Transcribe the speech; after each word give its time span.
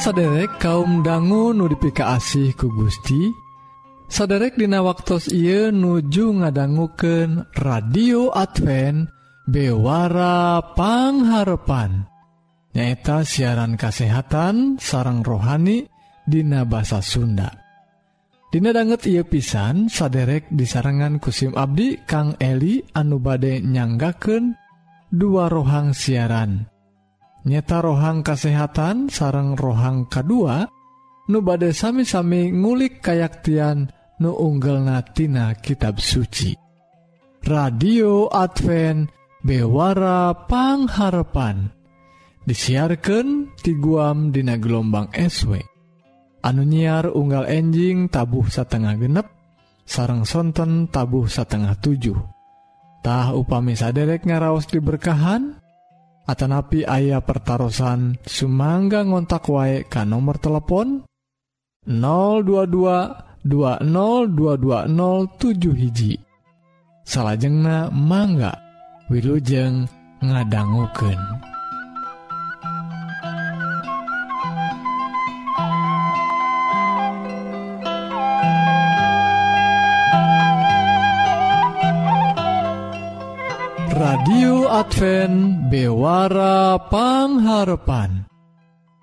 saderek 0.00 0.56
kaum 0.56 1.04
dangu 1.04 1.52
nudipika 1.52 2.16
asih 2.16 2.56
ku 2.56 2.72
Gusti. 2.72 3.28
Saderek 4.08 4.56
dina 4.56 4.80
waktu 4.80 5.20
Ieu 5.36 5.68
nuju 5.68 6.40
ngadangguken 6.40 7.52
radio 7.60 8.32
Advent 8.32 9.12
bewarapangharpan 9.44 12.08
nyaeta 12.72 13.28
siaran 13.28 13.76
kasehatan 13.76 14.80
sarang 14.80 15.20
rohani 15.20 15.84
Dina 16.24 16.64
bahasa 16.64 17.04
Sunda. 17.04 17.52
Dina 18.50 18.72
banget 18.72 19.06
ia 19.06 19.22
pisan 19.22 19.86
saderek 19.92 20.48
di 20.50 20.64
sarangan 20.64 21.20
kusim 21.20 21.52
Abdi 21.54 22.02
Kang 22.08 22.40
Eli 22.40 22.80
anu 22.96 23.20
bade 23.20 23.60
nyanggaken 23.62 24.56
dua 25.12 25.52
rohang 25.52 25.92
siaran. 25.92 26.79
nyata 27.46 27.78
rohang 27.80 28.20
kesehatan 28.20 29.08
sarang 29.08 29.56
rohang 29.56 30.08
kedua 30.10 30.68
nu 31.30 31.38
bade 31.40 31.70
sami-sami 31.72 32.50
ngulik 32.52 33.00
kayaktian 33.00 33.88
nu 34.20 34.36
unggal 34.36 34.84
natina 34.84 35.56
kitab 35.56 36.02
suci. 36.02 36.52
Radio 37.40 38.28
Advent 38.28 39.08
bewara 39.40 40.36
pangharapan 40.44 41.72
disiarkan 42.44 43.56
ti 43.56 43.72
guam 43.80 44.28
dina 44.28 44.60
gelombang 44.60 45.08
SW 45.12 45.56
anu 46.44 46.62
nyiar 46.64 47.08
unggal 47.08 47.48
enjing 47.48 48.08
tabuh 48.12 48.48
satengah 48.48 48.96
genep 48.96 49.28
sarang 49.84 50.24
sonten 50.28 50.88
tabuh 50.88 51.28
satengah 51.28 51.76
7tah 51.80 53.32
upami 53.36 53.76
saderek 53.76 54.24
ngaraos 54.28 54.68
diberkahan 54.68 55.59
Atanapi 56.30 56.86
ayah 56.86 57.18
pertaran 57.18 58.14
Sumangga 58.22 59.02
ngontak 59.02 59.50
wae 59.50 59.82
ka 59.82 60.06
nomor 60.06 60.38
telepon 60.38 61.02
022 61.90 63.42
202207 63.42 65.74
hiji 65.74 66.22
salahjengna 67.02 67.90
mangga 67.90 68.54
Wilujeng 69.10 69.90
ngadangguken. 70.22 71.18
radio 84.00 84.64
Advent 84.72 85.68
bewara 85.68 86.80
pangharpan 86.88 88.24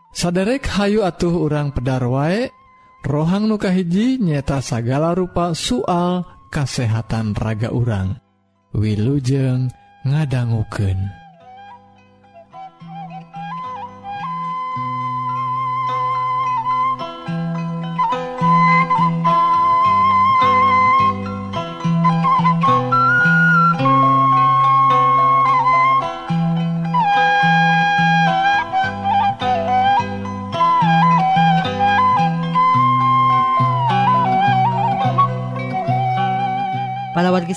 saderek 0.10 0.66
Hayu 0.66 1.06
atuh 1.06 1.46
urang 1.46 1.70
pedar 1.70 2.02
wae 2.10 2.50
rohang 3.06 3.46
nukahiji 3.46 4.18
nyeta 4.18 4.58
sagala 4.58 5.14
rupa 5.14 5.54
soal 5.54 6.26
kesehatan 6.50 7.38
raga 7.38 7.70
urang. 7.70 8.18
Wilujeng 8.74 9.70
ngadangguken 10.02 11.27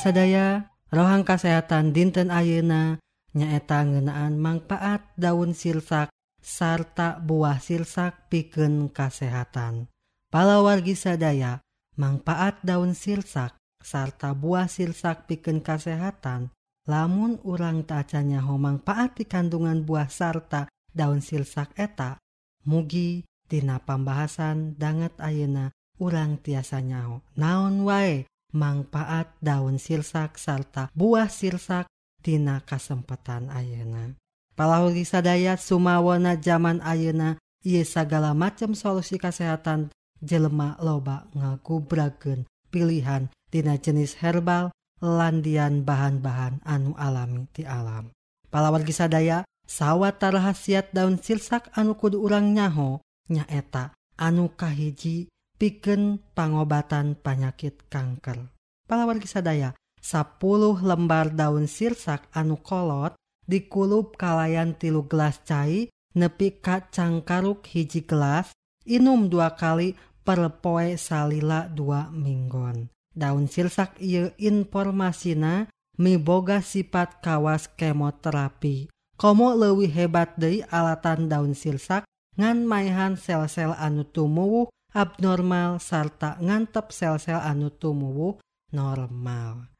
sadaya 0.00 0.73
rohang 0.88 1.28
kesehatan 1.28 1.92
dinten 1.92 2.33
ayeuna 2.33 2.97
nyaeta 3.37 3.85
ngenaan 3.85 4.40
manfaat 4.40 5.04
daun 5.12 5.52
silsak 5.52 6.09
sarta 6.40 7.21
buah 7.21 7.61
silsak 7.61 8.33
piken 8.33 8.88
kesehatan 8.88 9.92
palawargi 10.33 10.97
sadaya 10.97 11.61
manfaat 12.00 12.64
daun 12.64 12.97
silsak 12.97 13.61
sarta 13.85 14.33
buah 14.33 14.73
silsak 14.73 15.28
piken 15.28 15.61
kesehatan 15.61 16.49
lamun 16.88 17.37
urang 17.45 17.85
tacanya 17.85 18.40
homangfaat 18.40 19.21
di 19.21 19.28
kandungan 19.28 19.85
buah 19.85 20.09
sarta 20.09 20.64
daun 20.97 21.21
silsak 21.21 21.76
eta 21.76 22.16
mugi 22.64 23.28
tina 23.52 23.76
pambahasan 23.85 24.80
danget 24.80 25.12
ayeuna 25.21 25.76
urang 26.00 26.40
tiasa 26.40 26.80
nyao 26.80 27.21
naon 27.37 27.85
wae? 27.85 28.30
manfaat 28.54 29.30
daun 29.38 29.78
sirsak 29.78 30.37
sarta 30.37 30.90
buah 30.95 31.30
sirsak 31.30 31.87
tina 32.21 32.61
kesempatan 32.62 33.49
ayeuna. 33.49 34.14
Palahuri 34.54 35.09
sadaya 35.09 35.57
sumawana 35.57 36.37
zaman 36.37 36.85
ayeuna 36.85 37.40
ieu 37.64 37.85
sagala 37.85 38.37
macam 38.37 38.76
solusi 38.76 39.16
kesehatan 39.16 39.88
jelema 40.21 40.76
loba 40.85 41.25
ngagubrageun 41.33 42.45
pilihan 42.69 43.33
tina 43.49 43.80
jenis 43.80 44.21
herbal 44.21 44.69
landian 45.00 45.83
bahan-bahan 45.83 46.61
anu 46.62 46.92
alami 47.00 47.49
ti 47.57 47.64
alam. 47.64 48.12
Palawargi 48.52 48.92
sadaya 48.92 49.47
sawwatara 49.64 50.42
tarahasiat 50.42 50.92
daun 50.92 51.16
sirsak 51.16 51.73
anu 51.73 51.97
kudu 51.97 52.21
urang 52.21 52.52
nyaho 52.52 53.00
nyaeta 53.33 53.97
anu 54.21 54.52
kahiji 54.52 55.30
piken 55.61 56.25
pangobatan 56.33 57.21
panyakit 57.21 57.85
kanker. 57.93 58.49
Palawar 58.88 59.21
sadaya 59.29 59.76
10 60.00 60.40
lembar 60.81 61.37
daun 61.37 61.69
sirsak 61.69 62.25
anu 62.33 62.57
kolot 62.57 63.12
dikulup 63.45 64.17
kalayan 64.17 64.73
tilu 64.73 65.05
gelas 65.05 65.45
cai 65.45 65.93
nepi 66.17 66.64
ka 66.64 66.88
cangkaruk 66.88 67.69
hiji 67.69 68.09
gelas 68.09 68.57
inum 68.88 69.29
dua 69.29 69.52
kali 69.52 69.93
per 70.25 70.40
poe 70.64 70.97
salila 70.97 71.69
dua 71.69 72.09
minggon. 72.09 72.88
Daun 73.12 73.45
sirsak 73.45 74.00
ieu 74.00 74.33
informasina 74.40 75.69
miboga 76.00 76.64
sifat 76.64 77.21
kawas 77.21 77.69
kemoterapi. 77.76 78.88
Komo 79.21 79.52
leuwih 79.52 79.93
hebat 79.93 80.33
deui 80.40 80.64
alatan 80.73 81.29
daun 81.29 81.52
sirsak 81.52 82.09
ngan 82.40 82.64
maehan 82.64 83.21
sel-sel 83.21 83.76
anu 83.76 84.09
tumuwuh 84.09 84.73
abnormal 84.90 85.78
sarta 85.78 86.38
ngantep 86.42 86.90
sel-sel 86.90 87.38
anu 87.38 87.70
tumuwuh 87.70 88.38
normal. 88.75 89.70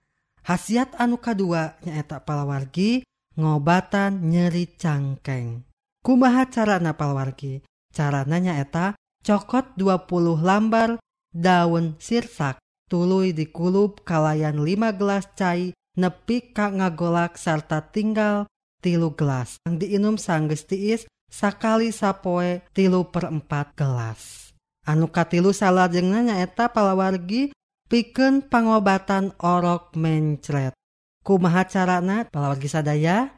Hasiat 0.47 0.97
anu 0.97 1.21
kedua 1.21 1.79
nyaeta 1.85 2.25
palawargi 2.25 3.05
ngobatan 3.37 4.31
nyeri 4.31 4.67
cangkeng. 4.75 5.67
Kumaha 6.01 6.49
carana 6.49 6.97
palawargi? 6.97 7.61
Carana 7.93 8.41
nyaeta 8.41 8.97
cokot 9.21 9.77
20 9.77 10.41
lambar 10.41 10.97
daun 11.31 11.95
sirsak 12.01 12.59
tuluy 12.89 13.37
dikulub 13.37 14.03
kalayan 14.03 14.59
5 14.59 14.99
gelas 14.99 15.29
cai 15.37 15.77
nepi 15.95 16.57
ka 16.57 16.73
ngagolak 16.73 17.37
sarta 17.37 17.85
tinggal 17.85 18.49
tilu 18.81 19.13
gelas. 19.13 19.61
Yang 19.69 19.77
diinum 19.87 20.17
sanggeus 20.17 20.65
tiis 20.65 21.05
sakali 21.29 21.93
sapoe 21.93 22.65
tilu 22.73 23.13
perempat 23.13 23.77
4 23.77 23.79
gelas. 23.79 24.50
anu 24.87 25.09
katilu 25.13 25.51
salahjengna 25.51 26.33
nyaeta 26.33 26.73
palawargi 26.73 27.53
piken 27.91 28.47
pengobatan 28.47 29.35
orok 29.43 29.97
mencret. 29.99 30.73
Kumaha 31.21 31.69
carana? 31.69 32.25
Palawargi 32.31 32.69
sadaya? 32.71 33.29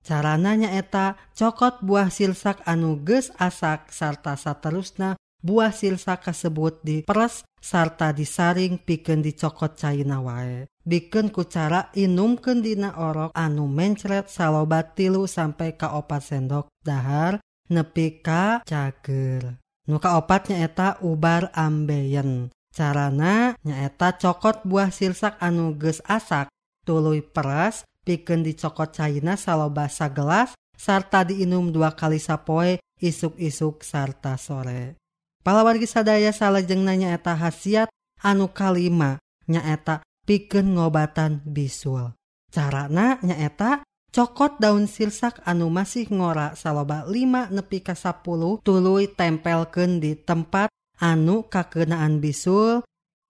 Carana 0.00 0.56
nyaeta 0.56 1.18
cokot 1.36 1.84
buah 1.84 2.08
silsak 2.08 2.64
anu 2.64 3.02
geus 3.04 3.34
asak 3.36 3.92
sarta 3.92 4.32
saterusna 4.38 5.18
buah 5.40 5.72
silsak 5.72 6.24
kasebut 6.28 6.80
diperes 6.84 7.44
sarta 7.60 8.12
disaring 8.12 8.80
piken 8.80 9.20
dicokot 9.20 9.76
cairna 9.76 10.24
wae. 10.24 10.64
Bikin 10.80 11.28
ku 11.28 11.44
cara 11.44 11.92
inumken 11.92 12.64
dina 12.64 12.96
orok 12.96 13.36
anu 13.36 13.68
mencret 13.68 14.32
salobat 14.32 14.96
tilu 14.96 15.28
sampai 15.28 15.76
ka 15.76 15.92
opat 15.96 16.24
sendok 16.24 16.72
dahar 16.80 17.40
nepi 17.68 18.24
ka 18.24 18.64
cager. 18.64 19.60
muka 19.90 20.14
opatnya 20.16 20.62
eta 20.64 20.96
ubar 21.02 21.50
ambeien. 21.52 22.54
Carana 22.70 23.58
nyaeta 23.66 24.14
cokot 24.14 24.62
buah 24.62 24.94
sirsak 24.94 25.36
anuges 25.42 25.98
asak. 26.06 26.46
Tuluy 26.86 27.20
peras 27.20 27.84
piken 28.06 28.46
dicokot 28.46 28.94
cairna 28.94 29.34
saloba 29.34 29.90
gelas 29.90 30.54
sarta 30.78 31.26
diinum 31.26 31.74
dua 31.74 31.92
kali 31.92 32.16
sapoe 32.16 32.80
isuk-isuk 33.02 33.84
sarta 33.84 34.38
sore. 34.40 34.96
Palawargi 35.42 35.88
sadaya 35.88 36.32
salajengna 36.32 36.96
nanyaeta 36.96 37.36
khasiat 37.36 37.88
anu 38.22 38.52
kalima 38.52 39.18
nyaeta 39.48 40.04
piken 40.24 40.78
ngobatan 40.78 41.42
bisul. 41.44 42.14
Carana 42.48 43.18
nyaeta 43.20 43.82
cokot 44.10 44.58
daun 44.58 44.90
sirsak 44.90 45.38
anu 45.46 45.70
masih 45.70 46.10
ngora 46.10 46.58
saloba 46.58 47.06
5 47.06 47.54
nepi 47.54 47.78
ka 47.82 47.94
10 47.94 48.62
tuluy 48.66 49.06
tempelken 49.10 50.02
di 50.02 50.18
tempat 50.18 50.70
anu 50.98 51.46
kakenaan 51.46 52.18
bisul 52.18 52.82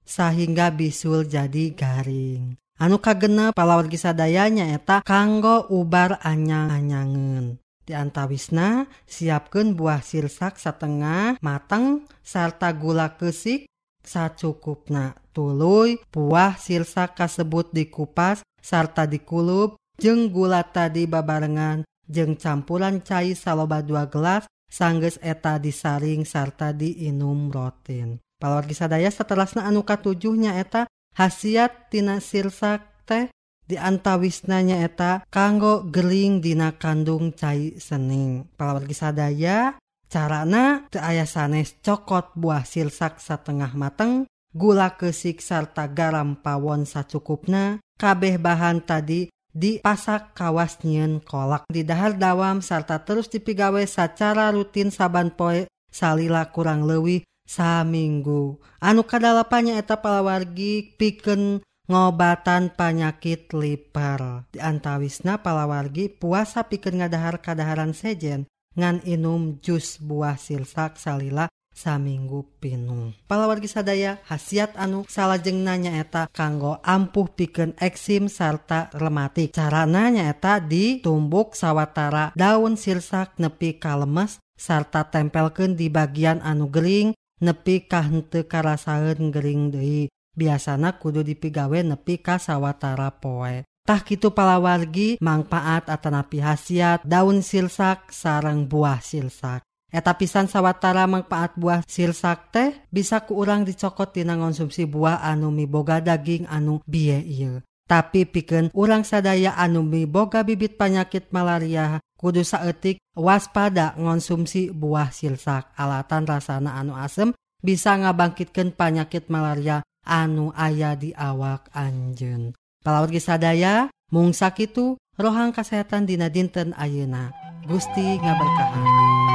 sehingga 0.02 0.74
bisul 0.74 1.28
jadi 1.28 1.70
garing. 1.76 2.58
Anu 2.80 2.96
kagena 2.98 3.52
palawar 3.52 3.86
gisadayanya 3.92 4.72
eta 4.72 5.04
kanggo 5.04 5.68
ubar 5.68 6.16
anyang-anyangen 6.24 7.60
diantawisna 7.90 8.86
siapkan 9.04 9.74
buah 9.74 9.98
sirsak 9.98 10.62
setengah 10.62 11.36
mateng 11.42 12.06
sarta 12.22 12.70
gula 12.70 13.18
kesik 13.18 13.66
sacukupna 14.06 15.18
tuluy 15.34 15.98
buah 16.14 16.54
sirsak 16.54 17.18
kasebut 17.18 17.74
dikupas 17.74 18.46
sarta 18.62 19.10
dikulub 19.10 19.79
jeng 20.00 20.32
gula 20.32 20.64
tadi 20.64 21.04
babarengan 21.04 21.84
jeng 22.08 22.34
campuran 22.40 23.04
cair 23.04 23.36
saloba 23.36 23.84
dua 23.84 24.08
gelas 24.08 24.48
sangges 24.72 25.20
eta 25.20 25.60
disaring 25.60 26.24
sarta 26.24 26.72
diinum 26.72 27.52
rotin. 27.52 28.18
Palawar 28.40 28.64
sadaya 28.72 29.12
setelahna 29.12 29.68
anuka 29.68 30.00
tujuhnya 30.00 30.56
eta 30.56 30.88
hasiat 31.12 31.92
tina 31.92 32.24
sirsak 32.24 33.04
teh 33.04 33.28
diantawisnanya 33.68 34.80
eta 34.88 35.20
kanggo 35.28 35.84
geling 35.92 36.40
dina 36.40 36.72
kandung 36.80 37.36
cai 37.36 37.76
sening. 37.76 38.48
Palawar 38.56 38.88
sadaya 38.96 39.76
carana 40.08 40.88
teu 40.88 41.04
aya 41.04 41.28
sanes 41.28 41.76
cokot 41.84 42.32
buah 42.34 42.64
sirsak 42.64 43.20
setengah 43.20 43.76
mateng, 43.76 44.24
gula 44.56 44.96
kesik 44.96 45.44
sarta 45.44 45.86
garam 45.86 46.40
pawon 46.40 46.88
sacukupna, 46.88 47.78
kabeh 48.00 48.40
bahan 48.40 48.80
tadi 48.82 49.28
di 49.50 49.82
pasak 49.82 50.34
kawasnyiun 50.38 51.22
kolak. 51.22 51.66
Di 51.70 51.82
dahar 51.82 52.16
dawam 52.16 52.62
sarta 52.62 53.02
terus 53.02 53.26
dipigawe 53.28 53.82
secara 53.86 54.54
rutin 54.54 54.94
saban 54.94 55.34
poe 55.34 55.66
salila 55.90 56.48
kurang 56.54 56.86
lewih 56.86 57.26
saminggu 57.50 58.62
anu 58.78 59.02
kadalapanya 59.02 59.74
eta 59.82 59.98
palawargi 59.98 60.94
piken 60.94 61.66
ngobatan 61.90 62.70
panyakit 62.78 63.50
liver 63.50 64.46
diantawisna 64.54 65.42
palawargi 65.42 66.06
puasa 66.14 66.70
piken 66.70 67.02
ngadahar 67.02 67.42
kadaharan 67.42 67.90
sejen 67.90 68.46
ngan 68.78 69.02
inum 69.02 69.58
jus 69.58 69.98
buah 69.98 70.38
silsak 70.38 70.94
salila 70.94 71.50
saminggu 71.80 72.60
pinung. 72.60 73.16
Palawargi 73.24 73.72
sadaya 73.72 74.20
khasiat 74.28 74.76
anu 74.76 75.08
salajengnanya 75.08 75.96
eta 75.96 76.28
kanggo 76.28 76.76
ampuh 76.84 77.32
piken 77.32 77.72
eksim 77.80 78.28
sarta 78.28 78.92
rematik. 78.92 79.56
Carananya 79.56 80.28
eta 80.28 80.60
ditumbuk 80.60 81.56
sawwatara 81.56 82.36
daun 82.36 82.76
sirsak 82.76 83.40
nepi 83.40 83.80
kalemes 83.80 84.36
sarta 84.60 85.08
tempelken 85.08 85.80
di 85.80 85.88
bagian 85.88 86.44
anu 86.44 86.68
Gering 86.68 87.16
nepi 87.40 87.88
kahente 87.88 88.44
karasaun 88.44 89.32
Gering 89.32 89.72
deui. 89.72 90.12
Biasanya 90.36 91.00
kudu 91.00 91.24
dipigawe 91.24 91.80
nepi 91.80 92.20
kasawwatara 92.20 93.16
poe. 93.18 93.64
Tah 93.80 94.04
kitu 94.04 94.30
palawargi 94.30 95.18
manfaat 95.18 95.88
atanapi 95.88 96.38
hasiat 96.38 97.02
daun 97.02 97.40
silsak 97.40 98.12
sarang 98.12 98.68
buah 98.68 99.00
silsak. 99.02 99.64
Eta 99.90 100.14
pisan 100.14 100.46
sawwatara 100.46 101.10
manfaat 101.10 101.58
buah 101.58 101.82
sirsak 101.82 102.54
teh 102.54 102.70
bisa 102.94 103.26
kurang 103.26 103.66
dicokot 103.66 104.14
tina 104.14 104.38
konsumsi 104.38 104.86
buah 104.86 105.18
anumi 105.26 105.66
boga 105.66 105.98
daging 105.98 106.46
anu 106.46 106.78
biye 106.86 107.18
il. 107.26 107.66
Tapi 107.90 108.22
piken 108.22 108.70
urang 108.70 109.02
sadaya 109.02 109.58
anumi 109.58 110.06
boga 110.06 110.46
bibit 110.46 110.78
panyakit 110.78 111.34
malaria 111.34 111.98
kudu 112.14 112.46
saetik 112.46 113.02
waspada 113.18 113.98
ngonsumsi 113.98 114.70
buah 114.70 115.10
sirsak 115.10 115.74
alatan 115.74 116.22
rasana 116.22 116.78
anu 116.78 116.94
asem 116.94 117.34
bisa 117.58 117.98
ngabangkitkan 117.98 118.78
panyakit 118.78 119.26
malaria 119.26 119.82
anu 120.06 120.54
aya 120.54 120.94
di 120.94 121.10
awak 121.18 121.66
Anjun. 121.74 122.54
Palaur 122.80 123.10
sadaya 123.18 123.90
mungsak 124.14 124.70
itu 124.70 124.94
rohang 125.18 125.50
kesehatan 125.50 126.08
dina 126.08 126.32
dinten 126.32 126.72
ayeuna. 126.78 127.34
Gusti 127.68 128.16
ngaberkahan. 128.16 129.29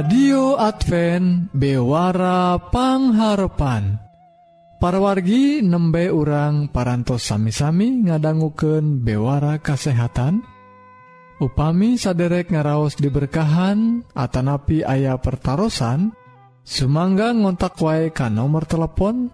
radio 0.00 0.56
Advent 0.56 1.52
bewarapangharpan 1.52 4.00
parwargi 4.80 5.60
nembe 5.60 6.08
urang 6.08 6.72
parantos 6.72 7.28
sami-sami 7.28 8.08
ngadangguken 8.08 9.04
bewara 9.04 9.60
kasehatan. 9.60 10.40
Upami 11.36 12.00
saderek 12.00 12.48
ngaraos 12.48 12.96
diberkahan 12.96 14.00
Atanapi 14.16 14.88
ayah 14.88 15.20
pertaran 15.20 16.16
Sumangga 16.64 17.36
ngontak 17.36 17.76
wae 17.84 18.08
ka 18.08 18.32
nomor 18.32 18.64
telepon 18.64 19.28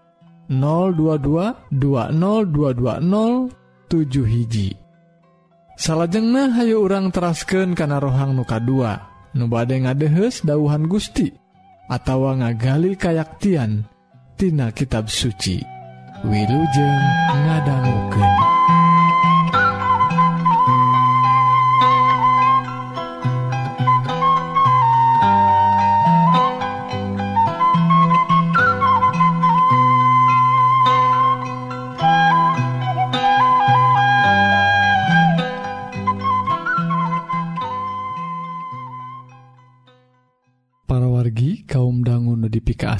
022 0.50 1.78
20220 1.78 3.54
hiji. 4.26 4.74
Salajengnah 5.78 6.58
hayu 6.58 6.82
urang 6.82 7.14
terasken 7.14 7.78
kana 7.78 8.02
rohang 8.02 8.34
nuka 8.34 8.58
2 8.58 9.14
nubade 9.36 9.76
ngadehes 9.84 10.40
dauhan 10.42 10.88
Gusti 10.88 11.30
atawa 11.92 12.40
ngagali 12.40 12.96
kayaktian 12.96 13.84
tina 14.40 14.72
kitab 14.72 15.12
suci 15.12 15.76
Wilujeng 16.24 17.04
ngadangguken. 17.44 18.55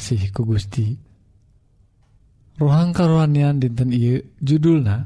kasih 0.06 0.30
ku 0.30 0.46
Gusti. 0.46 0.94
Rohang 2.62 2.94
karuanian 2.94 3.58
dinten 3.58 3.90
I 3.90 4.22
judulna 4.38 5.02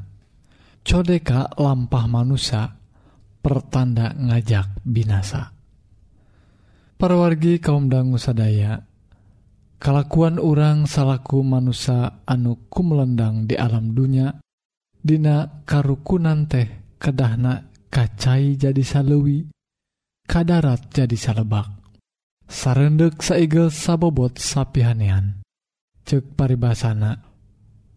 codeka 0.85 1.57
lampah 1.57 2.05
manusia 2.05 2.69
pertanda 3.41 4.13
ngajak 4.13 4.77
binasa. 4.85 5.49
Parwargi 7.01 7.57
kaum 7.57 7.89
dangu 7.89 8.21
sadaya 8.21 8.77
kalakuan 9.81 10.37
orang 10.37 10.85
salaku 10.85 11.41
manusia 11.41 12.21
anu 12.29 12.69
ku 12.69 12.85
melendang 12.85 13.49
di 13.49 13.57
alam 13.57 13.97
dunia 13.97 14.37
Dina 15.01 15.65
karukunan 15.65 16.45
teh 16.45 16.93
kedahna 17.01 17.57
kacai 17.89 18.53
jadi 18.53 18.85
salewi 18.85 19.49
kadarat 20.29 20.93
jadi 20.93 21.17
salebak. 21.17 21.80
sarendek 22.51 23.23
saigel 23.23 23.71
sabobot 23.71 24.35
sapihanean 24.35 25.39
cek 26.03 26.35
paribasana 26.35 27.23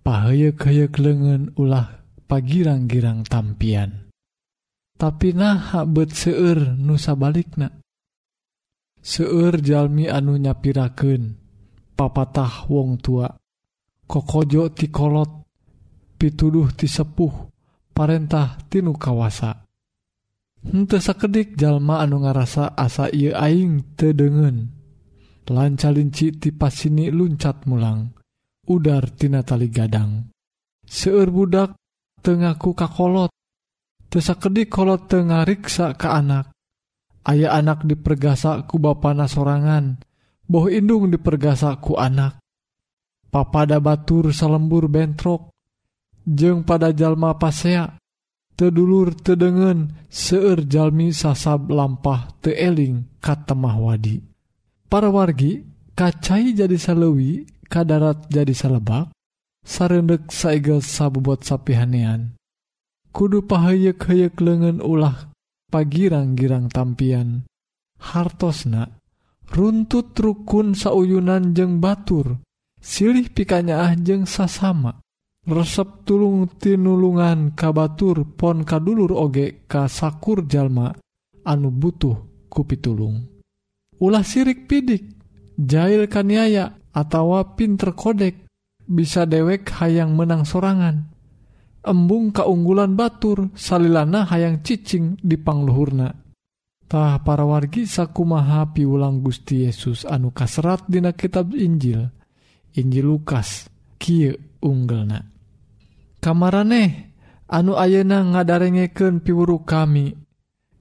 pahayek 0.07 0.63
hayek 0.63 0.95
lengan 1.03 1.51
ulah 1.59 2.07
pagirang-girang 2.31 3.27
tampian. 3.27 4.07
Tapi 4.95 5.35
nah 5.35 5.75
habet 5.75 6.15
seueur 6.15 6.79
nusa 6.79 7.19
balikna 7.19 7.83
seueur 9.03 9.59
jalmi 9.59 10.07
anu 10.07 10.39
nyapirakeun 10.39 11.35
papatah 11.99 12.71
wong 12.71 13.03
tua. 13.03 13.29
Kokojo 14.05 14.69
tikolot 14.69 15.49
pituduh 16.21 16.69
ti 16.77 16.85
sepuh 16.85 17.51
parentah 17.97 18.61
tinu 18.69 18.93
kawasa. 18.95 19.63
sakedik 21.00 21.56
jalma 21.61 22.00
anu 22.00 22.25
ngarasa 22.25 22.73
asa 22.73 23.12
ia 23.12 23.37
aing 23.37 23.97
tedegen 23.97 24.73
lanca 25.49 25.92
linci 25.92 26.33
tipas 26.33 26.85
sini 26.85 27.12
luncat 27.12 27.68
mulang 27.68 28.16
udartina 28.64 29.44
tali 29.44 29.68
gadang. 29.68 30.33
Seueur 30.85 31.28
budak 31.28 31.76
Tenku 32.25 32.73
kakolot 32.73 33.28
tesakedik 34.09 34.73
kolot 34.73 35.04
tengariksa 35.12 35.92
ke 35.92 36.09
anak. 36.09 36.56
Aya 37.28 37.52
anak 37.52 37.85
dipergasa 37.85 38.64
ku 38.64 38.80
bana 38.80 39.28
sorangan 39.28 40.00
boh 40.49 40.73
indung 40.73 41.12
dipergasa 41.12 41.76
ku 41.85 42.00
anak. 42.00 42.40
Papada 43.28 43.76
batur 43.76 44.33
salembur 44.33 44.88
bentrok 44.88 45.52
jeung 46.25 46.64
pada 46.64 46.97
jalma 46.97 47.37
pasea 47.37 47.92
tedulur 48.55 49.15
tedegen 49.15 49.95
seueur 50.11 50.63
jalmi 50.67 51.11
sasab 51.11 51.71
lampah 51.71 52.31
teeling 52.43 53.07
katemah 53.19 53.77
wadi. 53.79 54.23
Para 54.87 55.11
wargi 55.11 55.67
kacai 55.99 56.55
jadi 56.55 56.79
salewi 56.79 57.47
kadarat 57.67 58.31
jadi 58.31 58.55
salebak 58.55 59.11
sarendek 59.67 60.31
saigel 60.31 60.85
sabobot 60.85 61.43
sapihanean. 61.43 62.38
Kudu 63.14 63.47
pahayek-hayek 63.47 64.38
lengan 64.43 64.83
ulah 64.83 65.31
pagirang-girang 65.71 66.67
tampian. 66.71 67.47
Hartosna 67.99 68.90
runtut 69.55 70.12
rukun 70.19 70.75
sauyunan 70.75 71.55
jeng 71.55 71.79
batur 71.79 72.43
silih 72.83 73.31
pikanyaah 73.33 73.97
jeng 73.97 74.29
sasama. 74.29 75.04
resep 75.44 76.09
tulung 76.09 76.48
tinulungan 76.57 77.52
kabatur 77.52 78.24
pon 78.24 78.64
kadulur 78.64 79.12
oge 79.12 79.68
kasakur 79.68 80.48
jalma 80.48 80.96
anu 81.44 81.68
butuh 81.68 82.48
kupitulung. 82.48 83.20
Ulah 84.00 84.24
sirik 84.24 84.64
pidik 84.64 85.04
jahil 85.61 86.09
kaniaya 86.09 86.72
atawa 86.96 87.54
pinter 87.54 87.92
kodek 87.92 88.48
bisa 88.88 89.28
dewek 89.28 89.68
hayang 89.80 90.16
menang 90.16 90.48
sorangan. 90.48 91.12
Embung 91.85 92.33
keunggulan 92.33 92.96
batur 92.96 93.52
salilana 93.52 94.24
hayang 94.24 94.64
cicing 94.64 95.20
di 95.20 95.37
pangluhurna. 95.37 96.09
Tah 96.88 97.20
para 97.20 97.44
wargi 97.44 97.85
sakumaha 97.85 98.72
piulang 98.72 99.20
Gusti 99.20 99.68
Yesus 99.68 100.09
anu 100.09 100.33
kasrat 100.33 100.88
dina 100.88 101.12
kitab 101.12 101.52
Injil. 101.52 102.09
Injil 102.80 103.04
Lukas 103.04 103.68
kieu 104.00 104.33
unggelna. 104.64 105.34
kamareh 106.25 107.13
anu 107.53 107.77
ayeuna 107.77 108.25
ngadarengeken 108.25 109.21
piwuru 109.21 109.61
kami. 109.69 110.17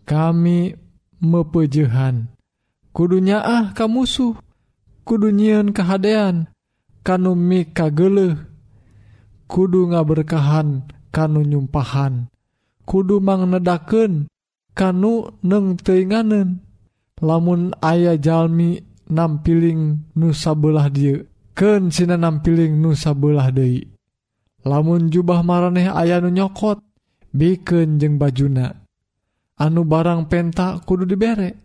Kami 0.08 0.72
mepejehan. 1.20 2.32
Kudunya 2.96 3.44
ah 3.44 3.76
kamusuh. 3.76 4.40
Kudunyian 5.04 5.76
kehaan 5.76 6.48
kanu 7.04 7.36
mi 7.36 7.68
kagele 7.68 8.40
kudu 9.52 9.92
ngaberkahan 9.92 10.88
kanu 11.12 11.44
nyumpahan. 11.44 12.32
Kudu 12.88 13.20
mangnedaken 13.20 14.32
kanu 14.72 15.28
neng 15.44 15.76
teinganen 15.76 16.64
lamun 17.20 17.76
ayah 17.84 18.16
jalmi 18.16 18.80
nampiling 19.12 20.08
nusabelah 20.16 20.88
dia 20.88 21.28
ken 21.54 21.92
sina 21.92 22.16
nampiling 22.16 22.80
nusabelah 22.80 23.52
Dei 23.52 23.93
lamun 24.64 25.12
jubah 25.12 25.44
maraneh 25.44 25.92
ayanu 25.92 26.32
nyokot 26.32 26.80
bikin 27.32 28.00
jeng 28.00 28.16
bajuna. 28.20 28.84
Anu 29.60 29.86
barang 29.86 30.28
pentak 30.28 30.84
kudu 30.84 31.06
diberek 31.06 31.56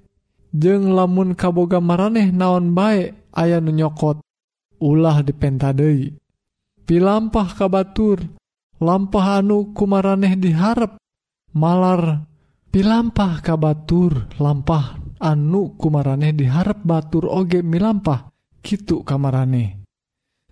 jeng 0.52 0.92
lamun 0.92 1.32
kaboga 1.34 1.80
maraneh 1.80 2.30
naon 2.30 2.76
baik 2.76 3.32
ayanu 3.32 3.72
nyokot 3.72 4.20
ulah 4.78 5.20
dipenta 5.22 5.74
dipentadei 5.74 6.14
pilampah 6.86 7.48
ka 7.52 7.66
Batur 7.66 8.22
lampah 8.78 9.42
anu 9.42 9.74
kumaraneh 9.74 10.38
diharep 10.38 10.96
malar 11.52 12.24
pilampah 12.70 13.42
ka 13.42 13.58
Batur 13.58 14.30
lampah 14.38 14.96
anu 15.18 15.74
kumaraneh 15.74 16.30
diharep 16.32 16.78
batur 16.86 17.26
oge 17.26 17.60
milampah 17.60 18.30
gitu 18.62 19.02
kamarane 19.02 19.82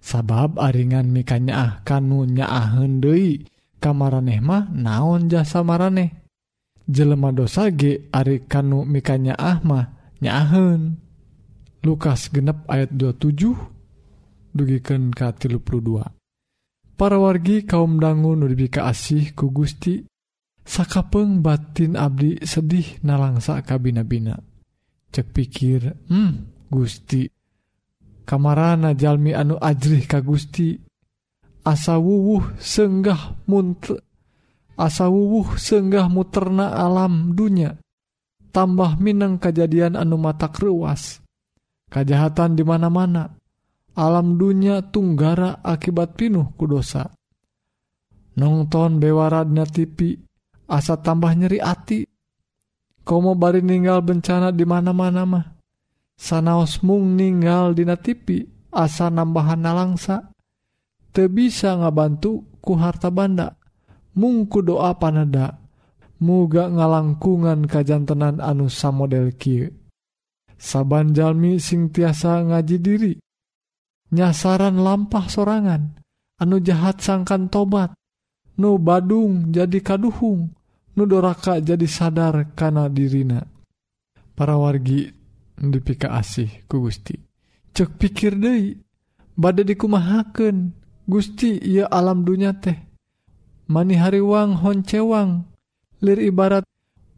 sabab 0.06 0.62
aringan 0.62 1.10
mikanyaah 1.10 1.82
kanunyaahan 1.82 3.02
deui 3.02 3.42
kamaraneh 3.82 4.38
mah 4.38 4.70
naon 4.70 5.26
jasa 5.26 5.66
maraneh 5.66 6.14
jelema 6.86 7.34
dosa 7.34 7.74
ge 7.74 8.06
ari 8.14 8.46
kanu 8.46 8.86
mikanyaah 8.86 9.58
mah 9.66 10.14
nyaahan 10.22 11.02
Lukas 11.82 12.30
genep 12.30 12.62
ayat 12.70 12.94
27 12.94 14.54
dugikan 14.54 15.10
ka 15.10 15.34
32 15.34 16.06
para 16.94 17.18
wargi 17.18 17.66
kaum 17.66 17.98
dangu 17.98 18.38
nudibika 18.38 18.86
asih 18.86 19.34
ku 19.34 19.50
Gusti 19.50 20.06
sakapeng 20.62 21.42
batin 21.42 21.98
Abdi 21.98 22.46
sedih 22.46 23.02
nalangsa 23.02 23.58
kabina-bina 23.66 24.38
cek 25.10 25.26
pikir 25.34 25.94
hmm 26.10 26.56
Gusti. 26.66 27.35
kamarana 28.26 28.92
Jalmi 28.92 29.32
anu 29.32 29.56
ajrih 29.56 30.04
ka 30.04 30.18
Gusti. 30.20 30.74
Asa 31.66 31.98
wuwuh 31.98 32.58
senggah 32.62 33.42
munt 33.50 33.90
asa 34.78 35.10
wuwuh 35.10 35.58
senggah 35.58 36.06
muterna 36.10 36.74
alam 36.74 37.34
dunya. 37.34 37.78
Tambah 38.50 38.98
Minang 38.98 39.38
kejadian 39.38 39.94
anu 39.94 40.18
mata 40.18 40.50
ruas 40.50 41.22
kejahatan 41.88 42.58
di 42.58 42.62
mana-mana. 42.66 43.30
Alam 43.96 44.36
dunya 44.36 44.84
tunggara 44.84 45.64
akibat 45.64 46.20
pinuh 46.20 46.52
kudosa 46.60 47.16
nonton 48.36 49.00
bewaradnya 49.00 49.64
TV 49.64 50.20
asa 50.68 51.00
tambah 51.00 51.32
nyeri 51.32 51.58
ati. 51.58 52.04
Kau 53.06 53.22
mau 53.22 53.38
bari 53.38 53.62
ninggal 53.62 54.02
bencana 54.02 54.52
di 54.52 54.66
mana-mana 54.66 55.22
mah. 55.24 55.55
sanaos 56.16 56.80
mung 56.80 57.14
ninggal 57.14 57.76
dina 57.76 57.94
tipi 58.00 58.42
asa 58.72 59.12
nambahan 59.12 59.60
nalangsa. 59.60 60.32
Te 61.12 61.32
bisa 61.32 61.72
ngabantu 61.76 62.60
ku 62.60 62.76
harta 62.76 63.08
banda 63.08 63.56
mungku 64.16 64.64
doa 64.64 64.96
panada. 64.96 65.60
Muga 66.16 66.72
ngalangkungan 66.72 67.68
kajantenan 67.68 68.40
anu 68.40 68.72
samodel 68.72 69.36
kieu. 69.36 69.68
Saban 70.56 71.12
jalmi 71.12 71.60
sing 71.60 71.92
tiasa 71.92 72.40
ngaji 72.40 72.76
diri 72.80 73.12
nyasaran 74.16 74.80
lampah 74.80 75.28
sorangan 75.28 76.00
anu 76.40 76.56
jahat 76.64 77.04
sangkan 77.04 77.52
tobat 77.52 77.92
nu 78.56 78.80
badung 78.80 79.52
jadi 79.52 79.84
kaduhung 79.84 80.48
nu 80.96 81.02
doraka 81.04 81.60
jadi 81.60 81.84
sadar 81.84 82.56
kana 82.56 82.88
dirina. 82.88 83.44
Para 84.32 84.56
wargi 84.56 85.15
dupi 85.56 85.96
ka 85.96 86.16
asih 86.20 86.68
ku 86.68 86.84
Gusti. 86.84 87.16
Cek 87.72 87.96
pikir 88.00 88.36
Dei 88.36 88.76
bad 89.36 89.60
dikumahaken 89.60 90.72
Gusti 91.08 91.60
ia 91.60 91.88
alam 91.88 92.24
dunya 92.24 92.56
teh. 92.56 92.76
Mani 93.66 93.98
hariwang 93.98 94.62
honcewang 94.62 95.44
lir 96.04 96.20
ibarat 96.22 96.64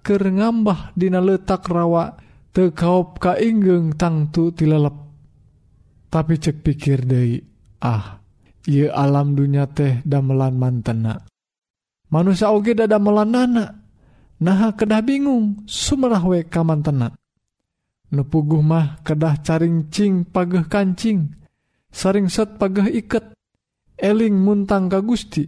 ke 0.00 0.16
ngambah 0.16 0.96
dina 0.96 1.20
letak 1.20 1.68
rawa 1.68 2.16
tekaup 2.56 3.20
kainggeng 3.20 3.92
tangtu 4.00 4.54
tilelep 4.56 4.96
tapi 6.08 6.40
cek 6.40 6.64
pikir 6.64 7.04
Dei 7.04 7.36
ah 7.84 8.16
ia 8.64 8.88
alam 8.96 9.36
dunya 9.36 9.68
teh 9.68 10.00
damelan 10.02 10.56
mantena. 10.56 11.20
Manusia 12.08 12.48
oge 12.48 12.72
dada 12.72 12.96
melanana 12.96 13.84
naha 14.40 14.72
kedah 14.72 15.04
bingung 15.04 15.68
sumerah 15.68 16.24
we 16.24 16.40
kamantena 16.48 17.12
Nupuguh 18.08 18.64
mah 18.64 19.04
kedah 19.04 19.44
caringcing 19.44 20.24
pageh 20.32 20.64
kancing, 20.64 21.28
saringset 21.92 22.56
pageh 22.56 22.88
iket, 22.88 23.36
eling 24.00 24.32
muntang 24.32 24.88
ka 24.88 25.04
Gusti, 25.04 25.44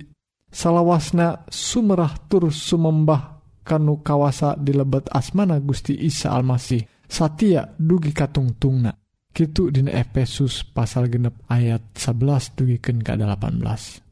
salawasna 0.52 1.48
sumerah 1.48 2.12
tur 2.28 2.52
sumembah 2.52 3.40
kanu 3.64 4.04
kawasa 4.04 4.60
di 4.60 4.76
lebet 4.76 5.08
asmana 5.08 5.56
Gusti 5.62 5.96
Isa 6.04 6.36
Almasih, 6.36 6.84
Satia 7.10 7.66
dugi 7.74 8.14
katungtungna. 8.14 8.94
Kitu 9.30 9.70
dina 9.70 9.94
Efesus 9.94 10.66
pasal 10.66 11.06
genep 11.06 11.38
ayat 11.46 11.94
11 11.94 12.58
dugiken 12.58 12.98
ka 13.02 13.14
18. 13.14 14.02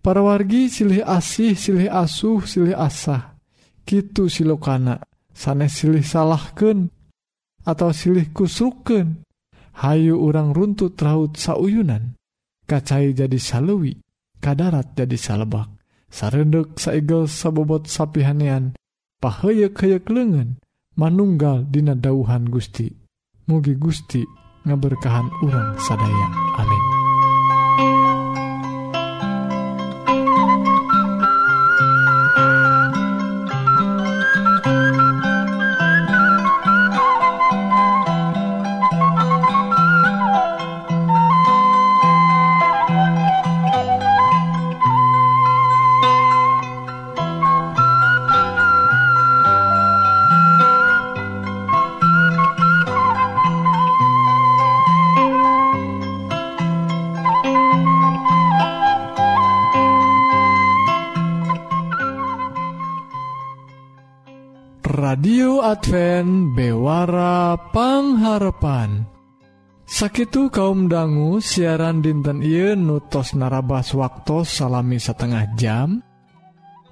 Para 0.00 0.20
wargi 0.20 0.68
silih 0.68 1.04
asih, 1.04 1.56
silih 1.56 1.88
asuh, 1.88 2.44
silih 2.44 2.76
asah. 2.76 3.36
Kitu 3.84 4.28
silokana, 4.28 5.00
sanes 5.32 5.76
silih 5.76 6.04
salahken, 6.04 6.92
atau 7.62 7.90
silih 7.94 8.30
kusruken 8.34 9.22
Hayu 9.72 10.20
urang 10.20 10.52
runtut 10.52 11.00
raut 11.00 11.40
sauyunan 11.40 12.14
kacai 12.68 13.16
jadi 13.16 13.38
salewi 13.40 13.96
kadarat 14.42 14.92
jadi 14.92 15.16
salebak 15.16 15.72
sarendek 16.12 16.76
saigel 16.76 17.24
sabobot 17.24 17.88
sapihanean 17.88 18.76
paheyek-heyek 19.22 20.04
lengan 20.12 20.60
manunggal 20.96 21.64
dina 21.68 21.96
dauhan 21.96 22.48
Gusti. 22.48 22.90
Mugi 23.48 23.74
Gusti 23.74 24.22
ngaberkahan 24.68 25.26
urang 25.42 25.74
sadaya. 25.80 26.28
Amin. 26.60 26.71
Advent 65.72 66.52
bewarapangharpan 66.52 69.08
Sakitu 69.88 70.52
kaum 70.52 70.84
dangu 70.84 71.40
siaran 71.40 72.04
dinten 72.04 72.44
I 72.44 72.76
nutos 72.76 73.32
narabas 73.32 73.96
waktu 73.96 74.44
salami 74.44 75.00
setengah 75.00 75.56
jam. 75.56 76.04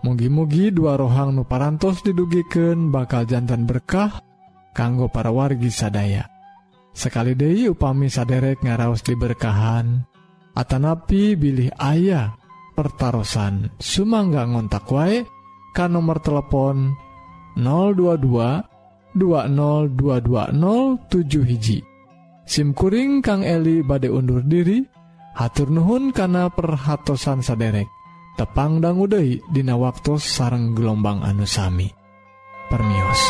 Mugi-mugi 0.01 0.73
dua 0.73 0.97
rohang 0.97 1.37
nuparantos 1.37 2.01
didugiken 2.01 2.89
bakal 2.89 3.29
jantan 3.29 3.69
berkah 3.69 4.25
kanggo 4.73 5.13
para 5.13 5.29
wargi 5.29 5.69
sadaya. 5.69 6.25
Sekali 6.97 7.37
Dehi 7.37 7.69
upami 7.69 8.09
saderek 8.09 8.65
ngaraos 8.65 9.05
diberkahan 9.05 10.09
Atanapi 10.57 11.37
bilih 11.37 11.69
ayah 11.77 12.33
pertaran 12.73 13.77
Sumangga 13.77 14.49
ngontak 14.49 14.89
wae 14.89 15.29
kan 15.77 15.93
nomor 15.93 16.25
telepon 16.25 17.10
022 17.59 18.71
20220 19.17 21.51
hiji 21.51 21.83
SIMkuring 22.47 23.23
Kang 23.23 23.45
Eli 23.47 23.83
bade 23.87 24.11
undur 24.11 24.43
diri 24.43 24.83
hatur 25.39 25.71
Nuhun 25.71 26.11
kana 26.11 26.51
perhatsan 26.51 27.39
saderek 27.43 27.87
tepang 28.35 28.83
dangguudai 28.83 29.39
Dina 29.51 29.77
waktu 29.79 30.19
sareng 30.19 30.75
gelombang 30.75 31.23
anusami 31.23 31.91
permios. 32.71 33.21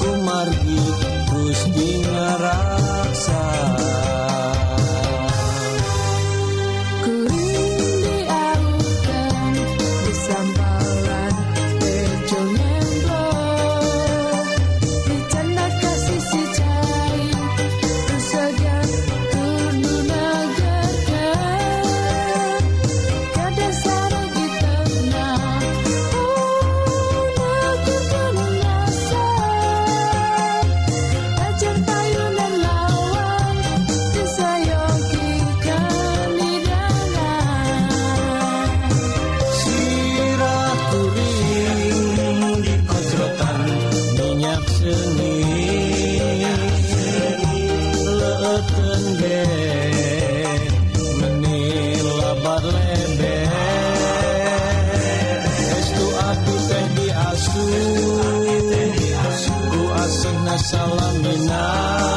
kumargi 0.00 0.80
Gusti 1.30 1.88
ngaran 2.04 2.79
salamina. 60.68 62.09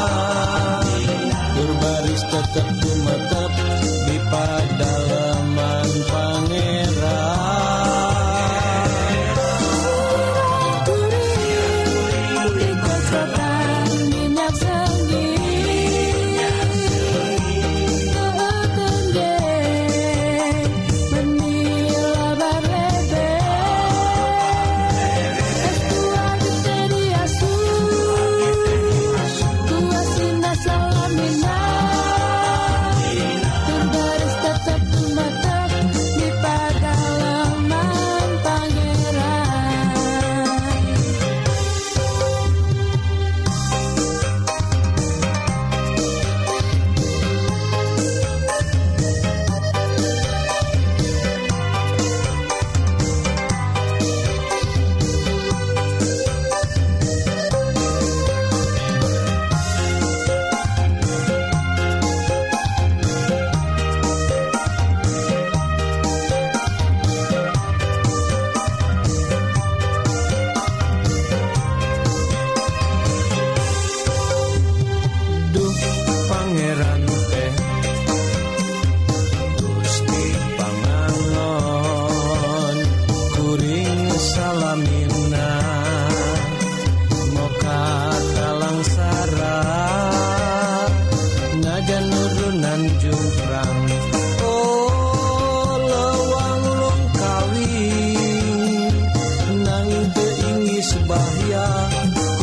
Subahya 100.84 101.64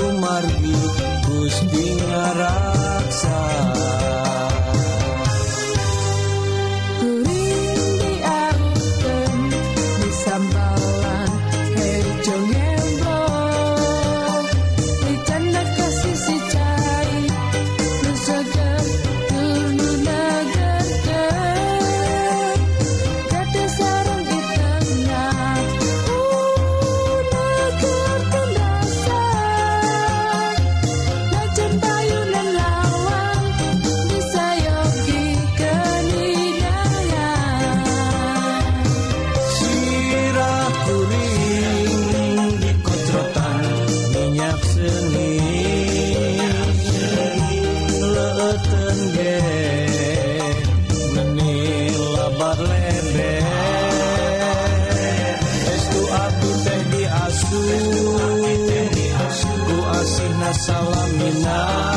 kumargi 0.01 0.73
Gusti 1.29 1.85
Ngaran. 2.09 2.80
now. 61.35 61.90